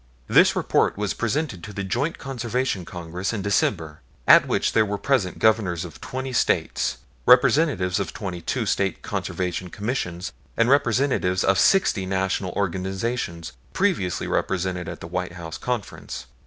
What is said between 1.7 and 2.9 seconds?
the Joint Conservation